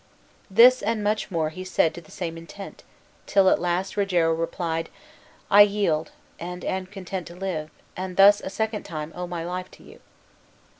This 0.49 0.81
and 0.81 1.03
much 1.03 1.29
more 1.29 1.49
he 1.49 1.63
said 1.63 1.93
to 1.93 2.01
the 2.01 2.09
same 2.09 2.35
intent; 2.35 2.81
till 3.27 3.47
at 3.51 3.61
last 3.61 3.95
Rogero 3.95 4.33
replied, 4.33 4.89
"I 5.51 5.61
yield, 5.61 6.09
and 6.39 6.65
am 6.65 6.87
content 6.87 7.27
to 7.27 7.35
live, 7.35 7.69
and 7.95 8.17
thus 8.17 8.41
a 8.41 8.49
second 8.49 8.81
time 8.81 9.13
owe 9.15 9.27
my 9.27 9.45
life 9.45 9.69
to 9.69 9.83
you." 9.83 9.99